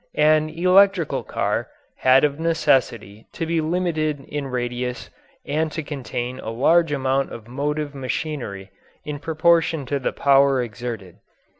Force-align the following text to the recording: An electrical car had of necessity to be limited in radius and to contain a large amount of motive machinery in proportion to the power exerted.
An 0.17 0.49
electrical 0.49 1.21
car 1.21 1.69
had 1.97 2.23
of 2.23 2.39
necessity 2.39 3.27
to 3.33 3.45
be 3.45 3.61
limited 3.61 4.21
in 4.21 4.47
radius 4.47 5.11
and 5.45 5.71
to 5.73 5.83
contain 5.83 6.39
a 6.39 6.49
large 6.49 6.91
amount 6.91 7.31
of 7.31 7.47
motive 7.47 7.93
machinery 7.93 8.71
in 9.05 9.19
proportion 9.19 9.85
to 9.85 9.99
the 9.99 10.11
power 10.11 10.59
exerted. 10.59 11.17